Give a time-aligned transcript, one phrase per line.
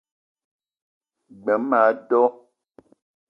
[1.41, 2.23] G-beu ma a do